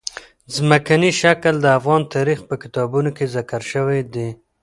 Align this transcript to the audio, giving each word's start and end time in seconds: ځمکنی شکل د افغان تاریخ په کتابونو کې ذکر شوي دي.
ځمکنی 0.55 1.11
شکل 1.21 1.55
د 1.61 1.65
افغان 1.77 2.01
تاریخ 2.15 2.39
په 2.49 2.55
کتابونو 2.63 3.09
کې 3.17 3.31
ذکر 3.35 3.61
شوي 3.71 4.01
دي. 4.13 4.29